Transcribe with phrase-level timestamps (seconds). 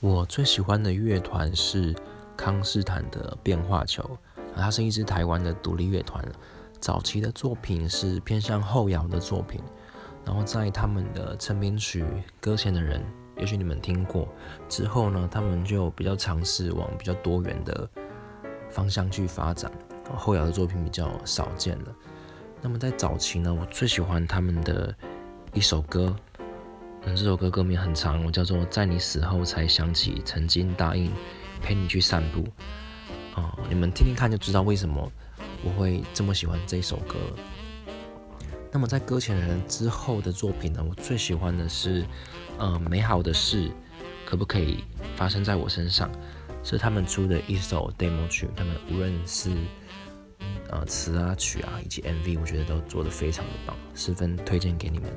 [0.00, 1.94] 我最喜欢的乐团是
[2.36, 4.18] 康斯坦的变化球，
[4.54, 6.22] 它是一支台湾的独立乐团。
[6.78, 9.58] 早期的作品是偏向后摇的作品，
[10.22, 12.04] 然后在他们的成名曲
[12.38, 13.00] 《搁浅的人》，
[13.40, 14.28] 也许你们听过。
[14.68, 17.88] 之后呢，他们就比较尝试往比较多元的
[18.68, 19.72] 方向去发展，
[20.14, 21.96] 后摇的作品比较少见了。
[22.60, 24.94] 那么在早期呢，我最喜欢他们的
[25.54, 26.14] 一首歌。
[27.14, 31.10] 这首歌歌名很长，我叫做《在你死后才想起曾经答应
[31.62, 32.42] 陪你去散步》。
[33.40, 35.10] 啊，你们听听看就知道为什么
[35.64, 37.16] 我会这么喜欢这首歌。
[38.70, 42.04] 那么在搁浅人之后的作品呢，我最喜欢的是，
[42.58, 43.70] 呃，美好的事
[44.26, 44.84] 可不可以
[45.16, 46.10] 发生在我身上？
[46.62, 49.50] 是他们出的一首 demo 曲，他们无论是
[50.68, 55.08] 呃词啊曲啊以及 MV，我觉得都做得非常的棒，十分推荐给你们。